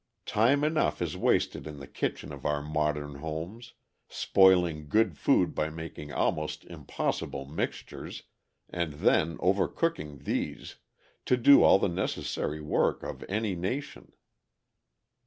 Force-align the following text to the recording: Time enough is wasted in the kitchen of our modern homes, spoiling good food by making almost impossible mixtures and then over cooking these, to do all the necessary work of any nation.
Time 0.25 0.63
enough 0.63 0.99
is 0.99 1.15
wasted 1.15 1.67
in 1.67 1.77
the 1.77 1.85
kitchen 1.85 2.33
of 2.33 2.43
our 2.43 2.63
modern 2.63 3.17
homes, 3.19 3.73
spoiling 4.09 4.89
good 4.89 5.15
food 5.15 5.53
by 5.53 5.69
making 5.69 6.11
almost 6.11 6.65
impossible 6.65 7.45
mixtures 7.45 8.23
and 8.67 8.93
then 8.93 9.37
over 9.41 9.67
cooking 9.67 10.17
these, 10.23 10.77
to 11.25 11.37
do 11.37 11.61
all 11.61 11.77
the 11.77 11.87
necessary 11.87 12.59
work 12.59 13.03
of 13.03 13.23
any 13.29 13.53
nation. 13.55 14.11